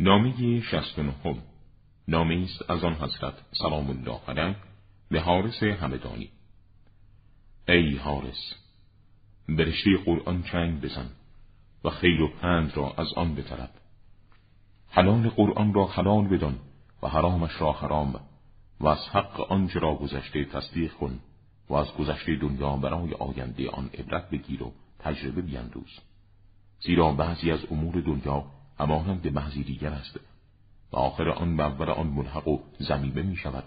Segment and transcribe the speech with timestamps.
[0.00, 1.42] نامه شست نهم.
[2.08, 4.56] نامه است از آن حضرت سلام الله علیه
[5.10, 6.30] به حارس همدانی.
[7.68, 8.54] ای حارس
[9.48, 11.10] برشته قرآن چنگ بزن
[11.84, 13.70] و خیر و پند را از آن بطلب.
[14.90, 16.58] حلال قرآن را حلال بدان
[17.02, 18.20] و حرامش را حرام
[18.80, 21.20] و از حق آنچه را گذشته تصدیق کن
[21.68, 26.00] و از گذشته دنیا برای آینده آن عبرت بگیر و تجربه بیندوز.
[26.80, 28.44] زیرا بعضی از امور دنیا
[28.78, 30.20] همانند محضی دیگر است
[30.92, 33.64] و آخر آن به آن ملحق و زمیمه می شود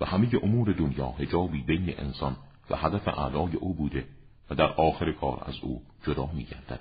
[0.00, 2.36] و همه امور دنیا هجابی بین انسان
[2.70, 4.08] و هدف اعلای او بوده
[4.50, 6.80] و در آخر کار از او جدا می گردد.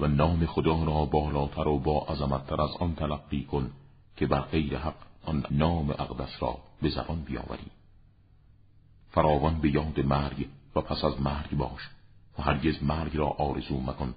[0.00, 3.70] و نام خدا را بالاتر و با عظمتتر از آن تلقی کن
[4.16, 7.70] که بر غیر حق آن نام اقدس را به زبان بیاوری
[9.10, 11.90] فراوان به یاد مرگ و پس از مرگ باش
[12.38, 14.14] و هرگز مرگ را آرزو مکن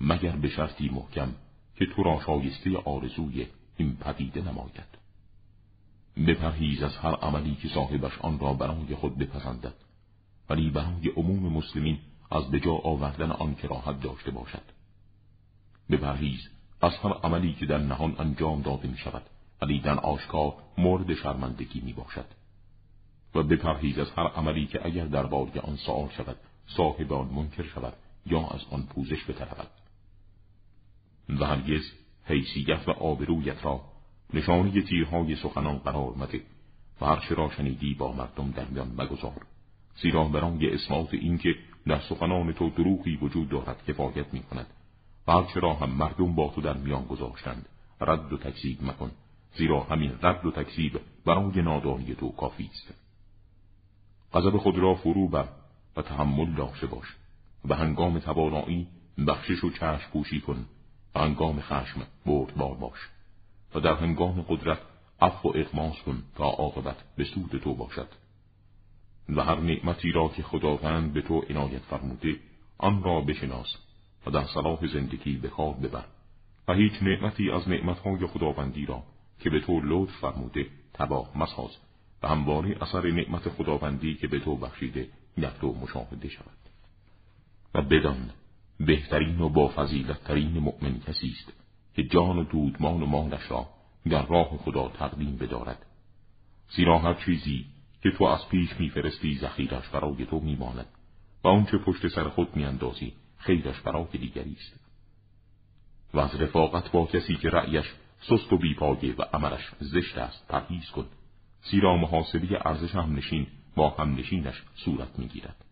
[0.00, 1.34] مگر به شرطی محکم
[1.78, 3.46] که تو را شایسته آرزوی
[3.76, 4.98] این پدیده نماید.
[6.26, 9.74] بپرهیز از هر عملی که صاحبش آن را برای خود بپسندد
[10.50, 11.98] ولی برای عموم مسلمین
[12.30, 14.62] از بجا آوردن آن کراهت داشته باشد.
[15.90, 16.48] بپرهیز
[16.80, 19.22] از هر عملی که در نهان انجام داده می شود
[19.62, 22.26] ولی در آشکار مورد شرمندگی می باشد
[23.34, 26.36] و بپرهیز از هر عملی که اگر در بارگ آن سؤال شود
[26.76, 27.92] صاحب آن منکر شود
[28.26, 29.77] یا از آن پوزش بطلبد
[31.40, 31.82] و هرگز
[32.24, 33.80] حیثیت و آبرویت را
[34.34, 36.40] نشانی تیرهای سخنان قرار مده
[37.00, 39.46] و هرچه را شنیدی با مردم در میان مگذار
[40.02, 41.54] زیرا برای اثبات اینکه
[41.86, 44.66] در سخنان تو دروغی وجود دارد کفایت می کند
[45.26, 47.68] و هرچه را هم مردم با تو در میان گذاشتند
[48.00, 49.10] رد و تکذیب مکن
[49.54, 52.94] زیرا همین رد و تکذیب برای نادانی تو کافی است.
[54.34, 55.48] غضب خود را فرو بر
[55.96, 57.16] و تحمل داشته باش
[57.68, 58.86] و هنگام توانایی
[59.26, 60.66] بخشش و چشم پوشی کن
[61.18, 62.98] و هنگام خشم بردبار باش
[63.74, 64.78] و در هنگام قدرت
[65.20, 68.08] عفو و اقماس کن تا عاقبت به سود تو باشد
[69.28, 72.36] و هر نعمتی را که خداوند به تو عنایت فرموده
[72.78, 73.76] آن را بشناس
[74.26, 76.04] و در صلاح زندگی به کار ببر
[76.68, 79.02] و هیچ نعمتی از نعمتهای خداوندی را
[79.40, 81.76] که به تو لطف فرموده تباه مساز
[82.22, 85.08] و همواره اثر نعمت خداوندی که به تو بخشیده
[85.40, 86.58] در تو مشاهده شود.
[87.74, 88.30] و بدان
[88.80, 91.52] بهترین و با فضیلتترین مؤمن کسی است
[91.94, 93.68] که جان و دودمان و مالش را
[94.10, 95.86] در راه خدا تقدیم بدارد.
[96.70, 97.66] زیرا هر چیزی
[98.02, 100.86] که تو از پیش میفرستی ذخیرش برای تو میماند
[101.44, 104.80] و آنچه پشت سر خود میاندازی خیرش برای دیگری است.
[106.14, 107.86] و از رفاقت با کسی که رأیش
[108.20, 111.06] سست و بیپایه و عملش زشت است پرهیز کن
[111.62, 113.46] زیرا محاسبه ارزش هم نشین
[113.76, 115.67] با هم نشینش صورت می‌گیرد.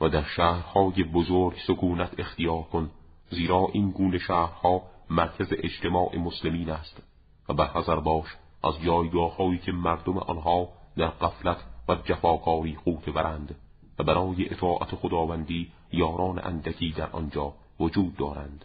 [0.00, 2.90] و در شهرهای بزرگ سکونت اختیار کن
[3.30, 7.02] زیرا این گونه شهرها مرکز اجتماع مسلمین است.
[7.48, 8.26] و به حذر باش
[8.64, 11.56] از جایگاه هایی که مردم آنها در قفلت
[11.88, 13.54] و جفاکاری خوت برند
[13.98, 18.64] و برای اطاعت خداوندی یاران اندکی در آنجا وجود دارند.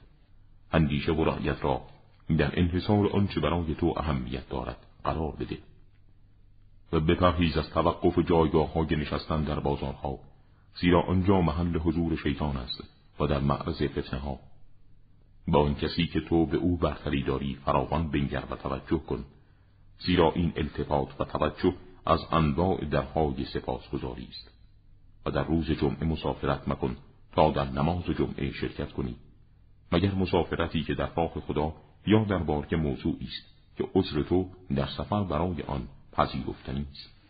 [0.74, 1.82] اندیشه و رعیت را
[2.38, 5.58] در انحصار آنچه برای تو اهمیت دارد قرار بده.
[6.94, 10.20] و بپرهیز از توقف جایگاه های نشستن در بازارها.
[10.76, 12.84] زیرا آنجا محل حضور شیطان است
[13.20, 14.40] و در معرض فتنه ها.
[15.48, 19.26] با این کسی که تو به او برتری داری فراوان بنگر و توجه کن.
[20.00, 21.74] زیرا این التفات و توجه
[22.06, 24.52] از انواع درهای سپاس گذاری است.
[25.26, 26.98] و در روز جمعه مسافرت مکن
[27.32, 29.16] تا در نماز جمعه شرکت کنی.
[29.92, 31.74] مگر مسافرتی که در راه خدا
[32.06, 37.21] یا در بارک موضوعی است که عذر تو در سفر برای آن پذیرفتنی است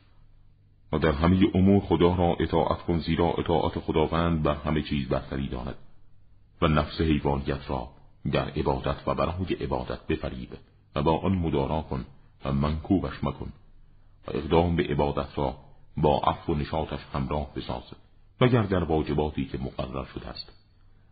[0.91, 5.47] و در همه امور خدا را اطاعت کن زیرا اطاعت خداوند بر همه چیز برتری
[5.47, 5.75] داند
[6.61, 7.89] و نفس حیوانیت را
[8.31, 10.49] در عبادت و برای عبادت بفریب
[10.95, 12.05] و با آن مدارا کن
[12.45, 13.53] و منکوبش مکن
[14.27, 15.55] و اقدام به عبادت را
[15.97, 17.83] با عفو و نشاطش همراه بساز
[18.41, 20.51] وگر در واجباتی که مقرر شده است.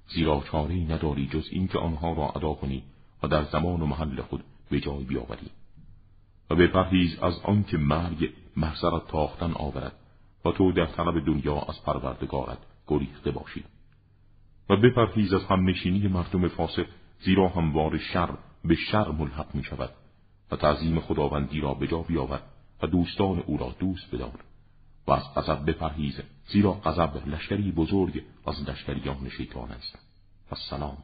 [0.08, 2.84] زیرا چاره نداری جز اینکه آنها را ادا کنی
[3.24, 5.50] و در زمان و محل خود به جای بیاوری
[6.50, 9.96] و بپرهیز از آنکه مرگ محضرت تاختن آورد
[10.46, 12.58] و تو در طلب دنیا از پروردگارت
[12.88, 13.64] گریخته باشی
[14.70, 16.86] و بپرهیز از همنشینی مردم فاسق
[17.20, 18.30] زیرا هموار شر
[18.66, 19.90] به شر ملحق می شود
[20.52, 22.42] و تعظیم خداوندی را به جا بیاور
[22.82, 24.40] و دوستان او را دوست بدار
[25.08, 30.00] و از غضب بپرهیز زیرا غضب لشکری بزرگ از لشکریان شیطان است.
[30.52, 30.98] و سلام